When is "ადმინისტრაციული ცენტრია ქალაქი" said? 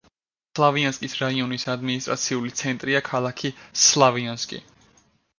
1.73-3.51